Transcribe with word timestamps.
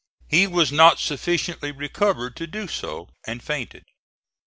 He 0.27 0.47
was 0.47 0.71
not 0.71 0.99
sufficiently 0.99 1.71
recovered 1.71 2.35
to 2.37 2.47
do 2.47 2.67
so, 2.67 3.09
and 3.27 3.43
fainted. 3.43 3.83